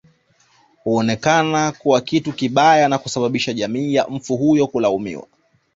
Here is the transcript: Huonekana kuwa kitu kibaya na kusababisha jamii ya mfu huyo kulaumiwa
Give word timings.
Huonekana 0.83 1.71
kuwa 1.71 2.01
kitu 2.01 2.33
kibaya 2.33 2.89
na 2.89 2.97
kusababisha 2.97 3.53
jamii 3.53 3.93
ya 3.93 4.07
mfu 4.07 4.37
huyo 4.37 4.67
kulaumiwa 4.67 5.27